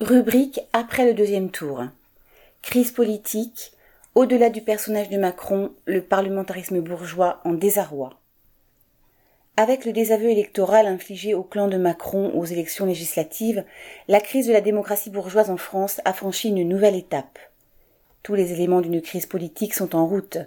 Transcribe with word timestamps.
Rubrique 0.00 0.62
après 0.72 1.04
le 1.04 1.12
deuxième 1.12 1.50
tour. 1.50 1.84
Crise 2.62 2.90
politique. 2.90 3.72
Au-delà 4.14 4.48
du 4.48 4.62
personnage 4.62 5.10
de 5.10 5.18
Macron, 5.18 5.72
le 5.84 6.00
parlementarisme 6.00 6.80
bourgeois 6.80 7.42
en 7.44 7.52
désarroi. 7.52 8.18
Avec 9.58 9.84
le 9.84 9.92
désaveu 9.92 10.30
électoral 10.30 10.86
infligé 10.86 11.34
au 11.34 11.42
clan 11.42 11.68
de 11.68 11.76
Macron 11.76 12.32
aux 12.34 12.46
élections 12.46 12.86
législatives, 12.86 13.62
la 14.08 14.22
crise 14.22 14.46
de 14.46 14.54
la 14.54 14.62
démocratie 14.62 15.10
bourgeoise 15.10 15.50
en 15.50 15.58
France 15.58 16.00
a 16.06 16.14
franchi 16.14 16.48
une 16.48 16.66
nouvelle 16.66 16.96
étape. 16.96 17.38
Tous 18.22 18.34
les 18.34 18.54
éléments 18.54 18.80
d'une 18.80 19.02
crise 19.02 19.26
politique 19.26 19.74
sont 19.74 19.94
en 19.94 20.06
route. 20.06 20.38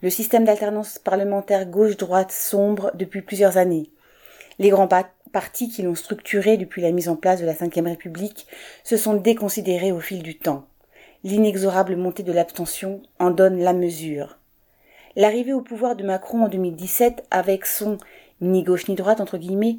Le 0.00 0.08
système 0.08 0.46
d'alternance 0.46 0.98
parlementaire 0.98 1.66
gauche-droite 1.66 2.32
sombre 2.32 2.92
depuis 2.94 3.20
plusieurs 3.20 3.58
années. 3.58 3.90
Les 4.58 4.70
grands 4.70 4.88
partis 5.36 5.68
qui 5.68 5.82
l'ont 5.82 5.94
structuré 5.94 6.56
depuis 6.56 6.80
la 6.80 6.92
mise 6.92 7.10
en 7.10 7.14
place 7.14 7.42
de 7.42 7.44
la 7.44 7.52
Ve 7.52 7.84
République 7.84 8.46
se 8.84 8.96
sont 8.96 9.12
déconsidérés 9.12 9.92
au 9.92 10.00
fil 10.00 10.22
du 10.22 10.38
temps. 10.38 10.64
L'inexorable 11.24 11.94
montée 11.94 12.22
de 12.22 12.32
l'abstention 12.32 13.02
en 13.18 13.30
donne 13.30 13.58
la 13.58 13.74
mesure. 13.74 14.38
L'arrivée 15.14 15.52
au 15.52 15.60
pouvoir 15.60 15.94
de 15.94 16.04
Macron 16.04 16.44
en 16.44 16.48
2017 16.48 17.26
avec 17.30 17.66
son 17.66 17.98
ni 18.40 18.62
gauche 18.62 18.88
ni 18.88 18.94
droite 18.94 19.20
entre 19.20 19.36
guillemets 19.36 19.76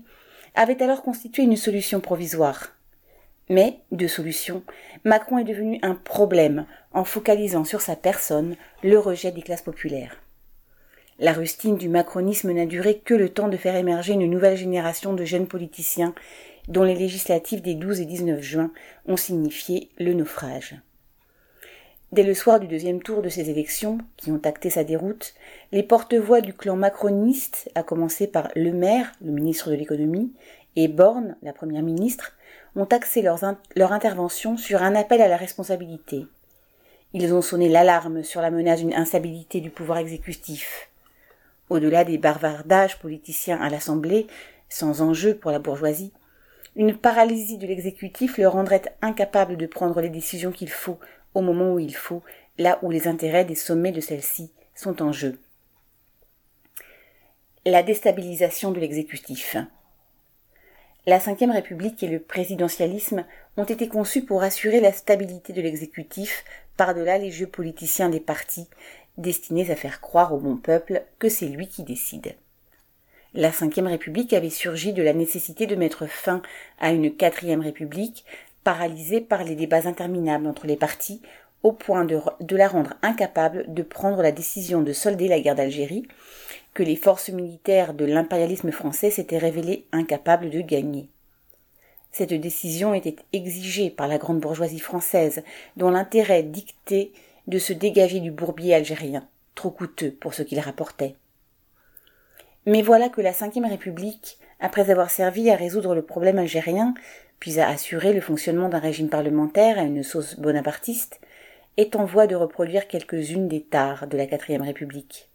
avait 0.54 0.84
alors 0.84 1.02
constitué 1.02 1.42
une 1.42 1.58
solution 1.58 2.02
provisoire. 2.02 2.74
Mais, 3.50 3.80
de 3.92 4.06
solution, 4.06 4.62
Macron 5.06 5.40
est 5.40 5.44
devenu 5.44 5.80
un 5.82 5.96
problème 5.96 6.68
en 6.94 7.04
focalisant 7.04 7.64
sur 7.64 7.82
sa 7.82 7.96
personne 7.96 8.58
le 8.84 9.00
rejet 9.00 9.32
des 9.32 9.42
classes 9.42 9.64
populaires. 9.64 10.22
La 11.20 11.34
rustine 11.34 11.78
du 11.78 11.90
macronisme 11.90 12.52
n'a 12.52 12.68
duré 12.68 13.00
que 13.00 13.16
le 13.16 13.30
temps 13.30 13.48
de 13.48 13.58
faire 13.58 13.76
émerger 13.76 14.14
une 14.14 14.30
nouvelle 14.30 14.56
génération 14.56 15.14
de 15.14 15.26
jeunes 15.26 15.48
politiciens 15.48 16.14
dont 16.68 16.84
les 16.84 16.94
législatives 16.94 17.64
des 17.64 17.74
12 17.74 18.02
et 18.02 18.06
19 18.06 18.40
juin 18.42 18.72
ont 19.08 19.18
signifié 19.18 19.90
le 19.98 20.14
naufrage. 20.14 20.76
Dès 22.12 22.24
le 22.24 22.36
soir 22.36 22.60
du 22.60 22.68
deuxième 22.68 23.02
tour 23.02 23.24
de 23.24 23.30
ces 23.30 23.50
élections, 23.50 23.98
qui 24.16 24.32
ont 24.32 24.42
acté 24.44 24.70
sa 24.70 24.84
déroute, 24.84 25.34
les 25.72 25.84
porte-voix 25.84 26.40
du 26.40 26.54
clan 26.54 26.76
macroniste, 26.76 27.70
à 27.74 27.82
commencer 27.82 28.28
par 28.28 28.50
Le 28.56 28.72
Maire, 28.72 29.12
le 29.22 29.32
ministre 29.32 29.72
de 29.72 29.76
l'économie, 29.76 30.32
et 30.76 30.88
Borne, 30.88 31.36
la 31.42 31.52
première 31.52 31.82
ministre, 31.82 32.34
ont 32.76 32.86
axé 32.86 33.24
leur 33.24 33.92
intervention 33.92 34.56
sur 34.56 34.84
un 34.84 34.94
appel 34.94 35.22
à 35.22 35.28
la 35.28 35.38
responsabilité. 35.38 36.28
Ils 37.14 37.34
ont 37.34 37.42
sonné 37.42 37.70
l'alarme 37.70 38.24
sur 38.24 38.42
la 38.42 38.52
menace 38.52 38.82
d'une 38.82 38.94
instabilité 38.94 39.62
du 39.62 39.72
pouvoir 39.72 39.98
exécutif, 39.98 40.87
au-delà 41.70 42.04
des 42.04 42.18
bavardages 42.18 43.00
politiciens 43.00 43.60
à 43.60 43.70
l'Assemblée, 43.70 44.28
sans 44.70 45.02
enjeu 45.02 45.36
pour 45.36 45.52
la 45.52 45.60
bourgeoisie, 45.60 46.14
une 46.76 46.96
paralysie 46.96 47.58
de 47.58 47.68
l'exécutif 47.68 48.38
le 48.38 48.48
rendrait 48.48 48.96
incapable 49.02 49.58
de 49.58 49.66
prendre 49.66 50.00
les 50.00 50.10
décisions 50.10 50.52
qu'il 50.52 50.70
faut 50.70 51.00
au 51.34 51.42
moment 51.42 51.74
où 51.74 51.80
il 51.80 51.96
faut, 51.96 52.24
là 52.58 52.80
où 52.82 52.92
les 52.92 53.08
intérêts 53.08 53.46
des 53.46 53.56
sommets 53.56 53.92
de 53.92 54.02
celle-ci 54.02 54.52
sont 54.76 55.02
en 55.02 55.12
jeu. 55.12 55.40
La 57.66 57.84
déstabilisation 57.84 58.72
de 58.72 58.80
l'exécutif. 58.80 59.58
La 61.06 61.20
Ve 61.20 61.52
République 61.52 62.04
et 62.04 62.08
le 62.08 62.20
présidentialisme 62.20 63.26
ont 63.56 63.64
été 63.64 63.88
conçus 63.88 64.24
pour 64.24 64.44
assurer 64.44 64.80
la 64.80 64.92
stabilité 64.92 65.54
de 65.54 65.62
l'exécutif 65.62 66.44
par-delà 66.76 67.18
les 67.18 67.32
jeux 67.32 67.48
politiciens 67.48 68.10
des 68.10 68.20
partis 68.20 68.68
destinés 69.18 69.72
à 69.72 69.76
faire 69.76 70.02
croire 70.02 70.34
au 70.34 70.38
bon 70.38 70.58
peuple 70.58 71.04
que 71.20 71.30
c'est 71.30 71.48
lui 71.48 71.68
qui 71.68 71.84
décide. 71.84 72.36
La 73.34 73.50
Ve 73.50 73.86
République 73.86 74.34
avait 74.34 74.50
surgi 74.50 74.94
de 74.94 75.04
la 75.04 75.14
nécessité 75.14 75.68
de 75.68 75.76
mettre 75.76 76.08
fin 76.08 76.42
à 76.80 76.92
une 76.92 77.16
quatrième 77.16 77.62
République 77.62 78.26
paralysée 78.64 79.22
par 79.22 79.44
les 79.44 79.56
débats 79.56 79.88
interminables 79.88 80.48
entre 80.48 80.68
les 80.68 80.76
partis 80.76 81.22
au 81.64 81.72
point 81.72 82.06
de, 82.06 82.20
de, 82.40 82.56
la 82.56 82.68
rendre 82.68 82.94
incapable 83.02 83.66
de 83.68 83.82
prendre 83.82 84.22
la 84.22 84.32
décision 84.32 84.82
de 84.82 84.94
solder 84.94 85.28
la 85.28 85.40
guerre 85.40 85.56
d'Algérie, 85.56 86.08
que 86.74 86.84
les 86.84 86.96
forces 86.96 87.30
militaires 87.30 87.94
de 87.94 88.06
l'impérialisme 88.06 88.72
français 88.72 89.10
s'étaient 89.10 89.38
révélées 89.38 89.86
incapables 89.92 90.50
de 90.50 90.62
gagner. 90.62 91.10
Cette 92.12 92.34
décision 92.34 92.94
était 92.94 93.16
exigée 93.34 93.90
par 93.90 94.08
la 94.08 94.18
grande 94.18 94.40
bourgeoisie 94.40 94.80
française, 94.80 95.44
dont 95.76 95.90
l'intérêt 95.90 96.44
dictait 96.44 97.12
de 97.48 97.60
se 97.60 97.74
dégager 97.74 98.20
du 98.20 98.32
bourbier 98.32 98.76
algérien, 98.76 99.28
trop 99.56 99.72
coûteux 99.72 100.12
pour 100.12 100.34
ce 100.34 100.44
qu'il 100.44 100.60
rapportait. 100.60 101.16
Mais 102.66 102.82
voilà 102.82 103.10
que 103.10 103.22
la 103.22 103.32
Ve 103.32 103.70
République, 103.70 104.38
après 104.60 104.90
avoir 104.92 105.10
servi 105.10 105.50
à 105.50 105.56
résoudre 105.56 105.96
le 105.96 106.02
problème 106.02 106.38
algérien, 106.38 106.94
puis 107.40 107.60
à 107.60 107.70
assurer 107.70 108.14
le 108.14 108.22
fonctionnement 108.22 108.68
d'un 108.68 108.80
régime 108.80 109.10
parlementaire 109.10 109.80
à 109.80 109.84
une 109.84 110.04
sauce 110.04 110.38
bonapartiste, 110.38 111.22
est 111.78 111.96
en 111.96 112.06
voie 112.06 112.28
de 112.28 112.36
reproduire 112.36 112.88
quelques-unes 112.88 113.48
des 113.48 113.62
tares 113.62 114.08
de 114.08 114.18
la 114.18 114.26
quatrième 114.26 114.64
République. 114.64 115.30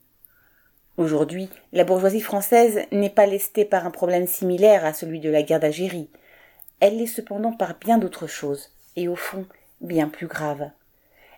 Aujourd'hui, 0.99 1.49
la 1.73 1.85
bourgeoisie 1.85 2.21
française 2.21 2.81
n'est 2.93 3.09
pas 3.09 3.25
lestée 3.25 3.65
par 3.65 3.87
un 3.87 3.91
problème 3.91 4.27
similaire 4.27 4.85
à 4.85 4.93
celui 4.93 5.21
de 5.21 5.31
la 5.31 5.43
guerre 5.43 5.61
d'Algérie. 5.61 6.11
Elle 6.81 6.99
l'est 6.99 7.07
cependant 7.07 7.53
par 7.53 7.79
bien 7.79 7.97
d'autres 7.97 8.27
choses, 8.27 8.71
et 8.97 9.09
au 9.09 9.17
fond, 9.17 9.47
bien 9.81 10.09
plus 10.09 10.27
graves. 10.27 10.69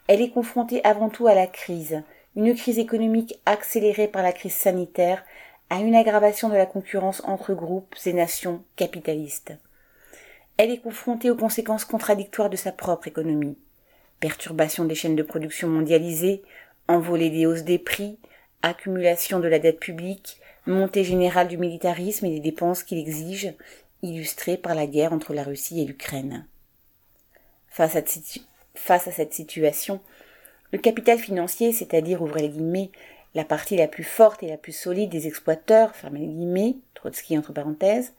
Elle 0.06 0.20
est 0.20 0.30
confrontée 0.30 0.84
avant 0.84 1.08
tout 1.08 1.26
à 1.26 1.34
la 1.34 1.46
crise, 1.46 2.02
une 2.36 2.54
crise 2.54 2.78
économique 2.78 3.38
accélérée 3.46 4.08
par 4.08 4.22
la 4.22 4.32
crise 4.32 4.54
sanitaire, 4.54 5.24
à 5.70 5.80
une 5.80 5.94
aggravation 5.94 6.48
de 6.48 6.56
la 6.56 6.66
concurrence 6.66 7.22
entre 7.24 7.54
groupes 7.54 7.94
et 8.04 8.12
nations 8.12 8.62
capitalistes. 8.76 9.54
Elle 10.56 10.70
est 10.70 10.80
confrontée 10.80 11.30
aux 11.30 11.36
conséquences 11.36 11.84
contradictoires 11.84 12.50
de 12.50 12.56
sa 12.56 12.70
propre 12.70 13.08
économie. 13.08 13.56
Perturbation 14.20 14.84
des 14.84 14.94
chaînes 14.94 15.16
de 15.16 15.22
production 15.22 15.68
mondialisées, 15.68 16.42
envolée 16.86 17.30
des 17.30 17.46
hausses 17.46 17.64
des 17.64 17.78
prix, 17.78 18.18
accumulation 18.62 19.40
de 19.40 19.48
la 19.48 19.58
dette 19.58 19.80
publique, 19.80 20.38
montée 20.66 21.02
générale 21.02 21.48
du 21.48 21.58
militarisme 21.58 22.26
et 22.26 22.30
des 22.30 22.40
dépenses 22.40 22.82
qu'il 22.82 22.98
exige, 22.98 23.54
illustrée 24.02 24.56
par 24.56 24.74
la 24.74 24.86
guerre 24.86 25.12
entre 25.12 25.34
la 25.34 25.42
Russie 25.44 25.80
et 25.80 25.86
l'Ukraine. 25.86 26.46
Face 27.68 27.96
à 27.96 28.02
Face 28.74 29.08
à 29.08 29.12
cette 29.12 29.32
situation, 29.32 30.00
le 30.72 30.78
capital 30.78 31.18
financier, 31.18 31.72
c'est-à-dire, 31.72 32.22
ouvrez 32.22 32.42
les 32.42 32.48
guillemets, 32.48 32.90
la 33.34 33.44
partie 33.44 33.76
la 33.76 33.88
plus 33.88 34.04
forte 34.04 34.42
et 34.42 34.48
la 34.48 34.56
plus 34.56 34.72
solide 34.72 35.10
des 35.10 35.26
exploiteurs, 35.26 35.94
fermez 35.94 36.20
les 36.20 36.26
guillemets, 36.26 36.76
Trotsky 36.94 37.38
entre 37.38 37.52
parenthèses, 37.52 38.12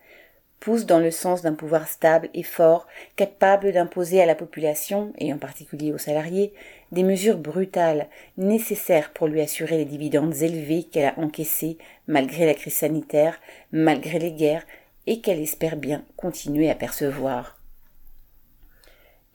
pousse 0.60 0.86
dans 0.86 1.00
le 1.00 1.12
sens 1.12 1.42
d'un 1.42 1.54
pouvoir 1.54 1.88
stable 1.88 2.30
et 2.34 2.44
fort, 2.44 2.88
capable 3.16 3.72
d'imposer 3.72 4.22
à 4.22 4.26
la 4.26 4.36
population, 4.36 5.14
et 5.18 5.34
en 5.34 5.38
particulier 5.38 5.92
aux 5.92 5.98
salariés, 5.98 6.54
des 6.92 7.04
mesures 7.04 7.38
brutales, 7.38 8.08
nécessaires 8.38 9.12
pour 9.14 9.28
lui 9.28 9.42
assurer 9.42 9.78
les 9.78 9.86
dividendes 9.86 10.36
élevés 10.42 10.84
qu'elle 10.84 11.06
a 11.06 11.20
encaissés 11.20 11.78
malgré 12.08 12.46
la 12.46 12.54
crise 12.54 12.74
sanitaire, 12.74 13.40
malgré 13.72 14.20
les 14.20 14.32
guerres, 14.32 14.66
et 15.08 15.22
qu'elle 15.22 15.40
espère 15.40 15.76
bien 15.76 16.04
continuer 16.18 16.70
à 16.70 16.76
percevoir. 16.76 17.55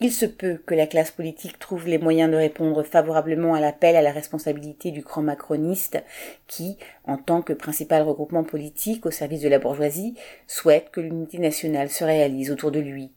Il 0.03 0.13
se 0.13 0.25
peut 0.25 0.59
que 0.65 0.75
la 0.75 0.87
classe 0.87 1.11
politique 1.11 1.59
trouve 1.59 1.87
les 1.87 1.99
moyens 1.99 2.31
de 2.31 2.37
répondre 2.37 2.83
favorablement 2.83 3.53
à 3.53 3.61
l'appel 3.61 3.97
à 3.97 4.03
la 4.03 4.13
responsabilité 4.13 4.93
du 4.93 5.03
grand 5.03 5.21
macroniste 5.21 6.03
qui, 6.47 6.79
en 7.05 7.19
tant 7.19 7.43
que 7.43 7.53
principal 7.53 8.03
regroupement 8.03 8.43
politique 8.43 9.05
au 9.05 9.11
service 9.11 9.43
de 9.43 9.49
la 9.51 9.59
bourgeoisie, 9.59 10.15
souhaite 10.47 10.91
que 10.91 11.03
l'unité 11.03 11.39
nationale 11.39 11.91
se 11.91 12.03
réalise 12.03 12.51
autour 12.51 12.71
de 12.71 12.81
lui. 12.81 13.13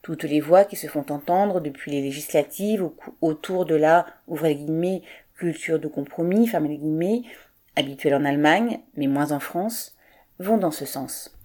Toutes 0.00 0.24
les 0.24 0.40
voix 0.40 0.64
qui 0.64 0.76
se 0.76 0.86
font 0.86 1.04
entendre 1.10 1.60
depuis 1.60 1.90
les 1.90 2.00
législatives 2.00 2.88
autour 3.20 3.66
de 3.66 3.74
la, 3.74 4.06
culture 5.36 5.78
de 5.78 5.88
compromis, 5.88 6.50
habituelle 7.76 8.14
en 8.14 8.24
Allemagne, 8.24 8.80
mais 8.96 9.08
moins 9.08 9.32
en 9.32 9.40
France, 9.40 9.94
vont 10.38 10.56
dans 10.56 10.70
ce 10.70 10.86
sens. 10.86 11.36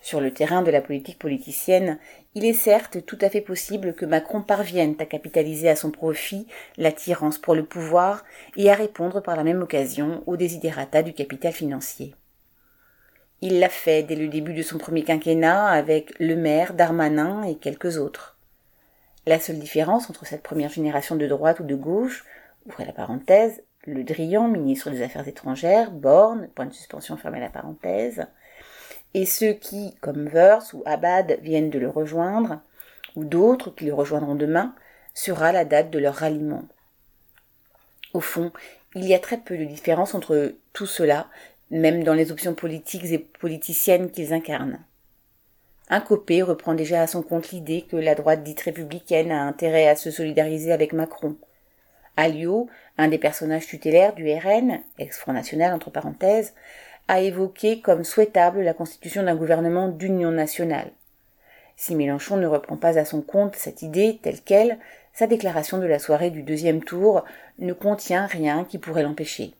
Sur 0.00 0.20
le 0.20 0.32
terrain 0.32 0.62
de 0.62 0.70
la 0.70 0.80
politique 0.80 1.18
politicienne, 1.18 1.98
il 2.34 2.46
est 2.46 2.54
certes 2.54 3.04
tout 3.04 3.18
à 3.20 3.28
fait 3.28 3.42
possible 3.42 3.94
que 3.94 4.06
Macron 4.06 4.40
parvienne 4.40 4.94
à 4.98 5.04
capitaliser 5.04 5.68
à 5.68 5.76
son 5.76 5.90
profit 5.90 6.46
l'attirance 6.78 7.38
pour 7.38 7.54
le 7.54 7.64
pouvoir 7.64 8.24
et 8.56 8.70
à 8.70 8.74
répondre 8.74 9.20
par 9.20 9.36
la 9.36 9.44
même 9.44 9.60
occasion 9.60 10.22
aux 10.26 10.36
désidérata 10.36 11.02
du 11.02 11.12
capital 11.12 11.52
financier. 11.52 12.14
Il 13.42 13.58
l'a 13.58 13.68
fait 13.68 14.02
dès 14.02 14.16
le 14.16 14.28
début 14.28 14.54
de 14.54 14.62
son 14.62 14.78
premier 14.78 15.02
quinquennat 15.02 15.66
avec 15.66 16.18
Le 16.18 16.34
Maire, 16.34 16.74
Darmanin 16.74 17.42
et 17.42 17.56
quelques 17.56 17.98
autres. 17.98 18.38
La 19.26 19.38
seule 19.38 19.58
différence 19.58 20.08
entre 20.08 20.26
cette 20.26 20.42
première 20.42 20.70
génération 20.70 21.16
de 21.16 21.26
droite 21.26 21.60
ou 21.60 21.64
de 21.64 21.74
gauche, 21.74 22.24
ouvrez 22.66 22.86
la 22.86 22.92
parenthèse, 22.92 23.62
Le 23.86 24.02
Drian, 24.02 24.48
ministre 24.48 24.90
des 24.90 25.02
Affaires 25.02 25.28
étrangères, 25.28 25.90
Borne, 25.90 26.48
point 26.54 26.66
de 26.66 26.72
suspension, 26.72 27.16
fermez 27.16 27.40
la 27.40 27.50
parenthèse, 27.50 28.26
et 29.14 29.26
ceux 29.26 29.52
qui, 29.52 29.94
comme 30.00 30.28
Verse 30.28 30.72
ou 30.72 30.82
Abad, 30.86 31.38
viennent 31.42 31.70
de 31.70 31.78
le 31.78 31.88
rejoindre, 31.88 32.60
ou 33.16 33.24
d'autres 33.24 33.70
qui 33.70 33.86
le 33.86 33.94
rejoindront 33.94 34.36
demain, 34.36 34.74
sera 35.14 35.52
la 35.52 35.64
date 35.64 35.90
de 35.90 35.98
leur 35.98 36.14
ralliement. 36.14 36.64
Au 38.14 38.20
fond, 38.20 38.52
il 38.94 39.06
y 39.06 39.14
a 39.14 39.18
très 39.18 39.38
peu 39.38 39.56
de 39.56 39.64
différence 39.64 40.14
entre 40.14 40.54
tout 40.72 40.86
cela, 40.86 41.28
même 41.70 42.02
dans 42.02 42.14
les 42.14 42.32
options 42.32 42.54
politiques 42.54 43.04
et 43.06 43.18
politiciennes 43.18 44.10
qu'ils 44.10 44.32
incarnent. 44.32 44.80
Un 45.88 46.00
copé 46.00 46.42
reprend 46.42 46.74
déjà 46.74 47.02
à 47.02 47.06
son 47.08 47.22
compte 47.22 47.50
l'idée 47.50 47.82
que 47.82 47.96
la 47.96 48.14
droite 48.14 48.44
dite 48.44 48.60
républicaine 48.60 49.32
a 49.32 49.42
intérêt 49.42 49.88
à 49.88 49.96
se 49.96 50.10
solidariser 50.10 50.72
avec 50.72 50.92
Macron. 50.92 51.36
Alliot, 52.16 52.68
un 52.98 53.08
des 53.08 53.18
personnages 53.18 53.66
tutélaires 53.66 54.14
du 54.14 54.30
RN, 54.32 54.80
ex-Front 54.98 55.32
National 55.32 55.72
entre 55.72 55.90
parenthèses, 55.90 56.54
a 57.10 57.18
évoqué 57.18 57.80
comme 57.80 58.04
souhaitable 58.04 58.62
la 58.62 58.72
constitution 58.72 59.24
d'un 59.24 59.34
gouvernement 59.34 59.88
d'union 59.88 60.30
nationale. 60.30 60.92
Si 61.76 61.96
Mélenchon 61.96 62.36
ne 62.36 62.46
reprend 62.46 62.76
pas 62.76 63.00
à 63.00 63.04
son 63.04 63.20
compte 63.20 63.56
cette 63.56 63.82
idée 63.82 64.20
telle 64.22 64.40
qu'elle, 64.40 64.78
sa 65.12 65.26
déclaration 65.26 65.78
de 65.78 65.86
la 65.86 65.98
soirée 65.98 66.30
du 66.30 66.44
deuxième 66.44 66.84
tour 66.84 67.24
ne 67.58 67.72
contient 67.72 68.26
rien 68.26 68.64
qui 68.64 68.78
pourrait 68.78 69.02
l'empêcher. 69.02 69.54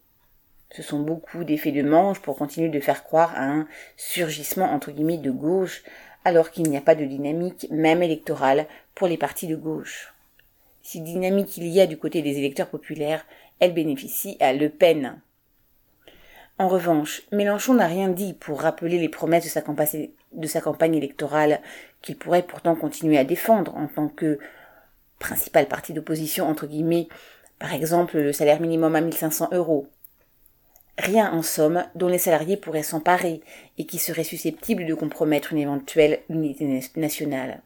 Ce 0.70 0.85
sont 0.85 1.00
beaucoup 1.00 1.43
d'effets 1.43 1.73
de 1.73 1.82
manche 1.82 2.20
pour 2.20 2.37
continuer 2.37 2.69
de 2.69 2.79
faire 2.79 3.02
croire 3.02 3.32
à 3.35 3.43
un 3.43 3.67
surgissement 3.97 4.70
entre 4.73 4.93
guillemets 4.93 5.19
de 5.19 5.32
gauche, 5.32 5.82
alors 6.25 6.52
qu'il 6.52 6.70
n'y 6.70 6.76
a 6.76 6.81
pas 6.81 6.94
de 6.94 7.05
dynamique, 7.05 7.67
même 7.73 8.05
électorale, 8.05 8.67
pour 8.94 9.08
les 9.08 9.17
partis 9.17 9.49
de 9.49 9.56
gauche. 9.56 10.14
Si 10.82 11.00
dynamique 11.00 11.56
il 11.56 11.67
y 11.67 11.81
a 11.81 11.88
du 11.88 11.99
côté 11.99 12.23
des 12.23 12.38
électeurs 12.38 12.69
populaires, 12.69 13.26
elle 13.58 13.75
bénéficie 13.75 14.37
à 14.38 14.52
Le 14.52 14.69
Pen. 14.69 15.20
En 16.61 16.69
revanche, 16.69 17.23
Mélenchon 17.33 17.73
n'a 17.73 17.87
rien 17.87 18.11
dit 18.11 18.35
pour 18.35 18.61
rappeler 18.61 18.99
les 18.99 19.09
promesses 19.09 19.45
de 19.45 19.49
sa 20.47 20.61
campagne, 20.61 20.95
électorale 20.95 21.62
qu'il 22.03 22.19
pourrait 22.19 22.43
pourtant 22.43 22.77
continuer 22.77 23.17
à 23.17 23.25
défendre 23.25 23.75
en 23.79 23.87
tant 23.87 24.09
que 24.09 24.39
principal 25.19 25.69
parti 25.69 25.95
d'opposition 25.95 26.47
entre 26.47 26.67
guillemets, 26.67 27.09
par 27.59 27.73
exemple 27.73 28.19
le 28.19 28.35
salaire 28.35 28.61
minimum 28.61 28.95
à 28.95 29.01
1500 29.01 29.49
euros. 29.53 29.87
Rien 30.99 31.33
en 31.33 31.41
somme 31.41 31.87
dont 31.95 32.09
les 32.09 32.19
salariés 32.19 32.59
pourraient 32.59 32.83
s'emparer 32.83 33.41
et 33.79 33.87
qui 33.87 33.97
serait 33.97 34.23
susceptible 34.23 34.85
de 34.85 34.93
compromettre 34.93 35.55
une 35.55 35.61
éventuelle 35.61 36.21
unité 36.29 36.83
nationale. 36.95 37.62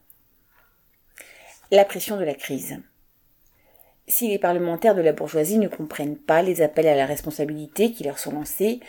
La 1.72 1.84
pression 1.84 2.16
de 2.16 2.22
la 2.22 2.34
crise. 2.34 2.78
Si 4.06 4.28
les 4.28 4.38
parlementaires 4.38 4.94
de 4.94 5.00
la 5.00 5.12
bourgeoisie 5.12 5.58
ne 5.58 5.68
comprennent 5.68 6.18
pas 6.18 6.42
les 6.42 6.60
appels 6.60 6.88
à 6.88 6.94
la 6.94 7.06
responsabilité 7.06 7.90
qui 7.90 8.04
leur 8.04 8.18
sont 8.18 8.32
lancés, 8.32 8.80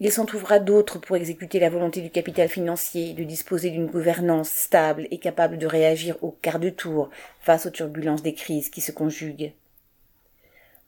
il 0.00 0.12
s'en 0.12 0.26
trouvera 0.26 0.58
d'autres 0.60 0.98
pour 0.98 1.16
exécuter 1.16 1.58
la 1.58 1.70
volonté 1.70 2.02
du 2.02 2.10
capital 2.10 2.48
financier 2.48 3.14
de 3.14 3.24
disposer 3.24 3.70
d'une 3.70 3.86
gouvernance 3.86 4.50
stable 4.50 5.08
et 5.10 5.18
capable 5.18 5.58
de 5.58 5.66
réagir 5.66 6.16
au 6.22 6.30
quart 6.30 6.60
de 6.60 6.68
tour 6.68 7.10
face 7.40 7.66
aux 7.66 7.70
turbulences 7.70 8.22
des 8.22 8.34
crises 8.34 8.68
qui 8.68 8.80
se 8.80 8.92
conjuguent. 8.92 9.52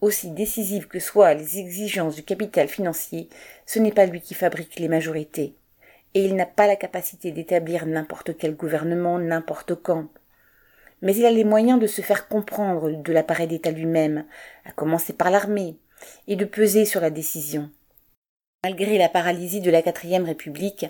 Aussi 0.00 0.30
décisives 0.30 0.86
que 0.86 1.00
soient 1.00 1.34
les 1.34 1.58
exigences 1.58 2.16
du 2.16 2.22
capital 2.22 2.68
financier, 2.68 3.28
ce 3.66 3.78
n'est 3.78 3.92
pas 3.92 4.06
lui 4.06 4.20
qui 4.20 4.34
fabrique 4.34 4.78
les 4.78 4.88
majorités, 4.88 5.54
et 6.14 6.24
il 6.24 6.36
n'a 6.36 6.46
pas 6.46 6.66
la 6.66 6.76
capacité 6.76 7.32
d'établir 7.32 7.86
n'importe 7.86 8.36
quel 8.36 8.54
gouvernement 8.54 9.18
n'importe 9.18 9.74
quand 9.74 10.08
mais 11.02 11.14
il 11.14 11.24
a 11.26 11.30
les 11.30 11.44
moyens 11.44 11.80
de 11.80 11.86
se 11.86 12.02
faire 12.02 12.28
comprendre 12.28 12.90
de 12.90 13.12
l'appareil 13.12 13.48
d'État 13.48 13.70
lui-même, 13.70 14.24
à 14.64 14.72
commencer 14.72 15.12
par 15.12 15.30
l'armée, 15.30 15.76
et 16.28 16.36
de 16.36 16.44
peser 16.44 16.84
sur 16.84 17.00
la 17.00 17.10
décision. 17.10 17.70
Malgré 18.62 18.98
la 18.98 19.08
paralysie 19.08 19.60
de 19.60 19.70
la 19.70 19.82
quatrième 19.82 20.24
république, 20.24 20.86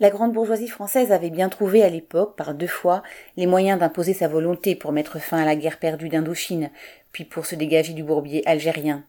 la 0.00 0.10
grande 0.10 0.32
bourgeoisie 0.32 0.68
française 0.68 1.12
avait 1.12 1.30
bien 1.30 1.48
trouvé 1.48 1.82
à 1.82 1.88
l'époque, 1.88 2.36
par 2.36 2.52
deux 2.54 2.66
fois, 2.66 3.02
les 3.36 3.46
moyens 3.46 3.78
d'imposer 3.78 4.12
sa 4.12 4.28
volonté 4.28 4.74
pour 4.74 4.92
mettre 4.92 5.20
fin 5.20 5.38
à 5.38 5.44
la 5.44 5.56
guerre 5.56 5.78
perdue 5.78 6.08
d'Indochine, 6.08 6.70
puis 7.12 7.24
pour 7.24 7.46
se 7.46 7.54
dégager 7.54 7.92
du 7.92 8.02
bourbier 8.02 8.46
algérien. 8.46 9.04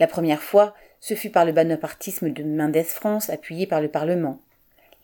La 0.00 0.08
première 0.08 0.42
fois, 0.42 0.74
ce 1.00 1.14
fut 1.14 1.30
par 1.30 1.44
le 1.44 1.52
bonapartisme 1.52 2.30
de 2.30 2.42
Mendès 2.42 2.82
France 2.82 3.30
appuyé 3.30 3.66
par 3.66 3.80
le 3.80 3.88
Parlement. 3.88 4.40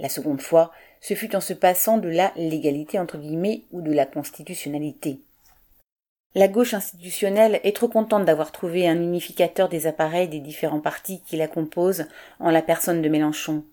La 0.01 0.09
seconde 0.09 0.41
fois, 0.41 0.73
ce 1.01 1.15
fut 1.15 1.37
en 1.37 1.41
se 1.41 1.53
passant 1.53 1.99
de 1.99 2.09
la 2.09 2.33
légalité 2.35 2.99
entre 2.99 3.19
guillemets 3.19 3.63
ou 3.71 3.83
de 3.83 3.93
la 3.93 4.07
constitutionnalité. 4.07 5.21
La 6.35 6.49
gauche 6.49 6.75
institutionnelle 6.75 7.61
est 7.65 7.77
trop 7.77 7.89
contente 7.89 8.25
d'avoir 8.25 8.51
trouvé 8.51 8.89
un 8.89 9.01
unificateur 9.01 9.69
des 9.69 9.87
appareils 9.87 10.29
des 10.29 10.39
différents 10.39 10.81
partis 10.81 11.23
qui 11.27 11.37
la 11.37 11.49
composent 11.49 12.07
en 12.39 12.51
la 12.51 12.63
personne 12.63 13.03
de 13.03 13.09
Mélenchon. 13.09 13.65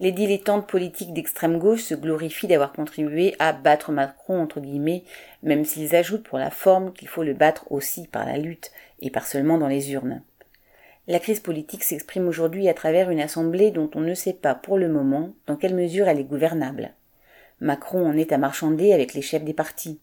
Les 0.00 0.10
dilettantes 0.10 0.66
politiques 0.66 1.12
d'extrême 1.12 1.58
gauche 1.58 1.82
se 1.82 1.94
glorifient 1.94 2.48
d'avoir 2.48 2.72
contribué 2.72 3.36
à 3.38 3.52
battre 3.52 3.92
Macron 3.92 4.40
entre 4.40 4.60
guillemets, 4.60 5.04
même 5.42 5.64
s'ils 5.64 5.94
ajoutent 5.94 6.26
pour 6.26 6.38
la 6.38 6.50
forme 6.50 6.92
qu'il 6.92 7.08
faut 7.08 7.22
le 7.22 7.34
battre 7.34 7.70
aussi 7.70 8.08
par 8.08 8.26
la 8.26 8.38
lutte 8.38 8.72
et 9.00 9.10
pas 9.10 9.20
seulement 9.20 9.58
dans 9.58 9.68
les 9.68 9.92
urnes. 9.92 10.22
La 11.06 11.18
crise 11.18 11.40
politique 11.40 11.84
s'exprime 11.84 12.28
aujourd'hui 12.28 12.66
à 12.66 12.72
travers 12.72 13.10
une 13.10 13.20
assemblée 13.20 13.70
dont 13.70 13.90
on 13.94 14.00
ne 14.00 14.14
sait 14.14 14.32
pas 14.32 14.54
pour 14.54 14.78
le 14.78 14.88
moment 14.88 15.34
dans 15.46 15.56
quelle 15.56 15.74
mesure 15.74 16.08
elle 16.08 16.18
est 16.18 16.24
gouvernable. 16.24 16.94
Macron 17.60 18.06
en 18.06 18.16
est 18.16 18.32
à 18.32 18.38
marchander 18.38 18.90
avec 18.94 19.12
les 19.12 19.20
chefs 19.20 19.44
des 19.44 19.52
partis. 19.52 20.00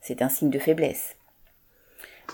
C'est 0.00 0.22
un 0.22 0.28
signe 0.28 0.50
de 0.50 0.58
faiblesse. 0.58 1.14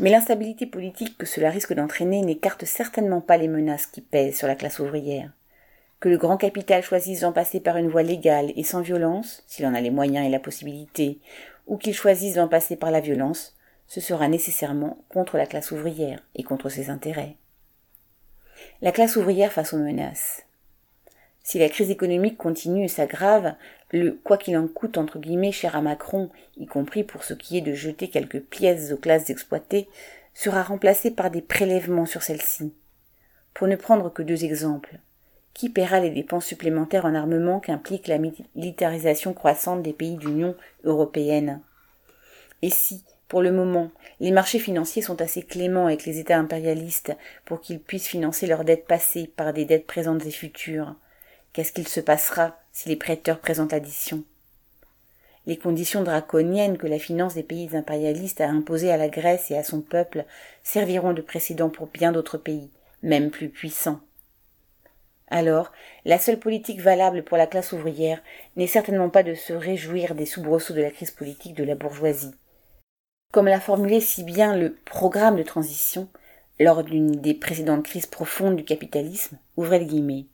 Mais 0.01 0.09
l'instabilité 0.09 0.65
politique 0.65 1.19
que 1.19 1.27
cela 1.27 1.51
risque 1.51 1.75
d'entraîner 1.75 2.23
n'écarte 2.23 2.65
certainement 2.65 3.21
pas 3.21 3.37
les 3.37 3.49
menaces 3.49 3.87
qui 3.87 4.01
pèsent 4.01 4.39
sur 4.39 4.49
la 4.49 4.55
classe 4.55 4.79
ouvrière. 4.79 5.31
Que 6.01 6.09
le 6.09 6.17
grand 6.17 6.39
capital 6.39 6.83
choisisse 6.83 7.21
d'en 7.21 7.33
passer 7.33 7.61
par 7.61 7.77
une 7.77 7.91
voie 7.91 8.03
légale 8.03 8.51
et 8.57 8.65
sans 8.65 8.81
violence, 8.81 9.45
s'il 9.47 9.67
en 9.67 9.75
a 9.75 9.81
les 9.83 9.91
moyens 9.91 10.27
et 10.27 10.31
la 10.31 10.41
possibilité, 10.41 11.19
ou 11.67 11.77
qu'il 11.77 11.95
choisisse 11.95 12.37
d'en 12.37 12.49
passer 12.49 12.77
par 12.77 12.91
la 12.91 13.01
violence, 13.01 13.55
ce 13.87 14.01
sera 14.01 14.27
nécessairement 14.29 15.05
contre 15.11 15.37
la 15.37 15.47
classe 15.47 15.71
ouvrière 15.71 16.23
et 16.35 16.43
contre 16.43 16.71
ses 16.71 16.89
intérêts 16.89 17.37
la 18.83 18.93
classe 18.93 19.17
ouvrière 19.17 19.53
face 19.53 19.73
aux 19.73 19.79
menaces. 19.79 20.43
Si 21.43 21.59
la 21.59 21.69
crise 21.69 21.91
économique 21.91 22.37
continue 22.37 22.85
et 22.85 22.89
s'aggrave, 22.89 23.55
le 23.93 24.19
quoi 24.25 24.37
qu'il 24.37 24.57
en 24.57 24.67
coûte 24.67 24.99
entre 24.99 25.21
guillemets 25.21 25.53
cher 25.53 25.77
à 25.77 25.81
Macron, 25.81 26.29
y 26.57 26.67
compris 26.67 27.05
pour 27.05 27.23
ce 27.23 27.35
qui 27.35 27.57
est 27.57 27.61
de 27.61 27.73
jeter 27.73 28.09
quelques 28.09 28.41
pièces 28.41 28.91
aux 28.91 28.97
classes 28.97 29.31
exploitées, 29.31 29.89
sera 30.35 30.63
remplacé 30.63 31.11
par 31.11 31.31
des 31.31 31.43
prélèvements 31.43 32.05
sur 32.05 32.23
celles-ci. 32.23 32.75
Pour 33.55 33.69
ne 33.69 33.77
prendre 33.77 34.13
que 34.13 34.23
deux 34.23 34.45
exemples. 34.45 34.99
Qui 35.55 35.71
paiera 35.71 36.01
les 36.01 36.11
dépenses 36.11 36.45
supplémentaires 36.45 37.07
en 37.07 37.15
armement 37.15 37.61
qu'implique 37.61 38.09
la 38.09 38.19
militarisation 38.19 39.33
croissante 39.33 39.83
des 39.83 39.95
pays 39.95 40.17
d'Union 40.17 40.55
européenne? 40.85 41.61
Et 42.61 42.71
si, 42.71 43.05
pour 43.29 43.43
le 43.43 43.51
moment, 43.51 43.91
les 44.21 44.31
marchés 44.31 44.61
financiers 44.61 45.03
sont 45.03 45.21
assez 45.21 45.43
cléments 45.43 45.87
avec 45.87 46.07
les 46.07 46.21
États 46.21 46.39
impérialistes 46.39 47.13
pour 47.45 47.61
qu'ils 47.61 47.81
puissent 47.81 48.07
financer 48.07 48.47
leurs 48.47 48.65
dettes 48.65 48.87
passées 48.87 49.29
par 49.37 49.53
des 49.53 49.65
dettes 49.65 49.87
présentes 49.87 50.25
et 50.27 50.31
futures. 50.31 50.95
Qu'est-ce 51.53 51.73
qu'il 51.73 51.89
se 51.89 52.01
passera 52.01 52.57
si 52.73 52.89
les 52.89 52.95
prêteurs 52.95 53.41
présentent 53.41 53.73
l'addition? 53.73 54.23
Les 55.47 55.57
conditions 55.57 56.05
draconiennes 56.05 56.79
que 56.79 56.87
la 56.87 57.01
finance 57.01 57.35
des 57.35 57.43
pays 57.43 57.77
impérialistes 57.77 58.41
a 58.41 58.49
imposées 58.49 58.93
à 58.93 58.97
la 58.97 59.09
Grèce 59.09 59.51
et 59.51 59.57
à 59.57 59.65
son 59.65 59.81
peuple 59.81 60.25
serviront 60.63 61.13
de 61.13 61.23
précédent 61.23 61.69
pour 61.69 61.89
bien 61.89 62.13
d'autres 62.13 62.39
pays, 62.39 62.71
même 63.03 63.31
plus 63.31 63.49
puissants. 63.49 64.01
Alors, 65.29 65.73
la 66.05 66.21
seule 66.21 66.39
politique 66.39 66.81
valable 66.81 67.25
pour 67.25 67.37
la 67.37 67.49
classe 67.49 67.73
ouvrière 67.73 68.23
n'est 68.55 68.69
certainement 68.69 69.11
pas 69.11 69.25
de 69.25 69.35
se 69.35 69.53
réjouir 69.53 70.15
des 70.15 70.27
soubresauts 70.27 70.75
de 70.75 70.83
la 70.83 70.91
crise 70.91 71.11
politique 71.11 71.55
de 71.55 71.65
la 71.65 71.75
bourgeoisie 71.75 72.35
comme 73.37 73.49
l'a 73.49 73.61
formulé 73.61 74.01
si 74.01 74.25
bien 74.25 74.57
le 74.57 74.73
programme 74.87 75.37
de 75.37 75.43
transition 75.43 76.09
lors 76.59 76.83
d'une 76.83 77.11
des 77.11 77.35
précédentes 77.35 77.83
crises 77.83 78.07
profondes 78.07 78.57
du 78.57 78.65
capitalisme, 78.65 79.37
ouvrez 79.59 79.79
le 79.79 79.85
guillemets. 79.85 80.25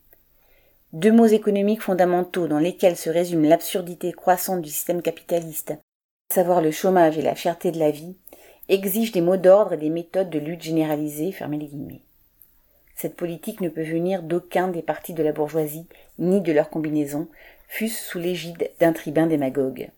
Deux 0.92 1.10
mots 1.10 1.26
économiques 1.26 1.82
fondamentaux 1.82 2.46
dans 2.46 2.60
lesquels 2.60 2.96
se 2.96 3.10
résume 3.10 3.42
l'absurdité 3.42 4.12
croissante 4.12 4.62
du 4.62 4.70
système 4.70 5.02
capitaliste, 5.02 5.72
à 5.72 6.34
savoir 6.34 6.62
le 6.62 6.70
chômage 6.70 7.18
et 7.18 7.22
la 7.22 7.34
fierté 7.34 7.72
de 7.72 7.80
la 7.80 7.90
vie, 7.90 8.14
exigent 8.68 9.10
des 9.10 9.20
mots 9.20 9.36
d'ordre 9.36 9.72
et 9.72 9.78
des 9.78 9.90
méthodes 9.90 10.30
de 10.30 10.38
lutte 10.38 10.62
généralisées, 10.62 11.32
les. 11.32 12.02
Cette 12.94 13.16
politique 13.16 13.60
ne 13.60 13.68
peut 13.68 13.82
venir 13.82 14.22
d'aucun 14.22 14.68
des 14.68 14.82
partis 14.82 15.12
de 15.12 15.24
la 15.24 15.32
bourgeoisie, 15.32 15.88
ni 16.20 16.40
de 16.40 16.52
leur 16.52 16.70
combinaison, 16.70 17.26
fût-ce 17.66 18.00
sous 18.00 18.20
l'égide 18.20 18.70
d'un 18.78 18.92
tribun 18.92 19.26
démagogue. 19.26 19.90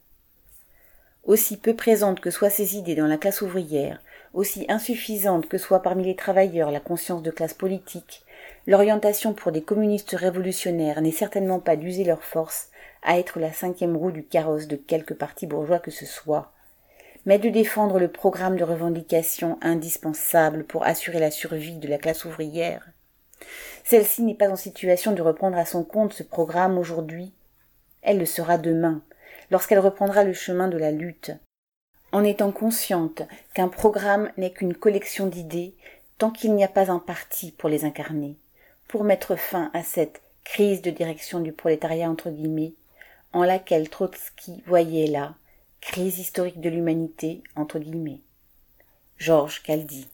Aussi 1.26 1.56
peu 1.56 1.74
présente 1.74 2.20
que 2.20 2.30
soient 2.30 2.50
ces 2.50 2.76
idées 2.76 2.94
dans 2.94 3.06
la 3.06 3.16
classe 3.16 3.40
ouvrière, 3.40 4.00
aussi 4.34 4.66
insuffisante 4.68 5.48
que 5.48 5.56
soit 5.56 5.80
parmi 5.80 6.04
les 6.04 6.16
travailleurs 6.16 6.70
la 6.70 6.80
conscience 6.80 7.22
de 7.22 7.30
classe 7.30 7.54
politique, 7.54 8.24
l'orientation 8.66 9.32
pour 9.32 9.50
des 9.50 9.62
communistes 9.62 10.14
révolutionnaires 10.18 11.00
n'est 11.00 11.12
certainement 11.12 11.60
pas 11.60 11.76
d'user 11.76 12.04
leur 12.04 12.22
force 12.22 12.68
à 13.02 13.18
être 13.18 13.40
la 13.40 13.52
cinquième 13.52 13.96
roue 13.96 14.10
du 14.10 14.22
carrosse 14.22 14.66
de 14.66 14.76
quelque 14.76 15.14
parti 15.14 15.46
bourgeois 15.46 15.78
que 15.78 15.90
ce 15.90 16.04
soit, 16.04 16.52
mais 17.24 17.38
de 17.38 17.48
défendre 17.48 17.98
le 17.98 18.08
programme 18.08 18.56
de 18.56 18.64
revendication 18.64 19.58
indispensable 19.62 20.64
pour 20.64 20.84
assurer 20.84 21.20
la 21.20 21.30
survie 21.30 21.78
de 21.78 21.88
la 21.88 21.96
classe 21.96 22.26
ouvrière. 22.26 22.86
Celle-ci 23.82 24.22
n'est 24.22 24.34
pas 24.34 24.50
en 24.50 24.56
situation 24.56 25.12
de 25.12 25.22
reprendre 25.22 25.56
à 25.56 25.64
son 25.64 25.84
compte 25.84 26.12
ce 26.12 26.22
programme 26.22 26.76
aujourd'hui. 26.76 27.32
Elle 28.02 28.18
le 28.18 28.26
sera 28.26 28.58
demain, 28.58 29.02
lorsqu'elle 29.50 29.78
reprendra 29.78 30.24
le 30.24 30.32
chemin 30.32 30.68
de 30.68 30.78
la 30.78 30.90
lutte, 30.90 31.32
en 32.12 32.22
étant 32.24 32.52
consciente 32.52 33.22
qu'un 33.54 33.68
programme 33.68 34.30
n'est 34.36 34.52
qu'une 34.52 34.74
collection 34.74 35.26
d'idées 35.26 35.74
tant 36.18 36.30
qu'il 36.30 36.54
n'y 36.54 36.64
a 36.64 36.68
pas 36.68 36.90
un 36.90 37.00
parti 37.00 37.50
pour 37.50 37.68
les 37.68 37.84
incarner, 37.84 38.36
pour 38.88 39.04
mettre 39.04 39.36
fin 39.36 39.70
à 39.74 39.82
cette 39.82 40.22
crise 40.44 40.82
de 40.82 40.90
direction 40.90 41.40
du 41.40 41.52
prolétariat 41.52 42.08
entre 42.08 42.30
guillemets, 42.30 42.74
en 43.32 43.42
laquelle 43.42 43.88
Trotsky 43.88 44.62
voyait 44.66 45.08
la 45.08 45.34
crise 45.80 46.18
historique 46.18 46.60
de 46.60 46.70
l'humanité 46.70 47.42
entre 47.56 47.78
guillemets. 47.78 48.20
Georges 49.18 49.62
Caldi. 49.62 50.06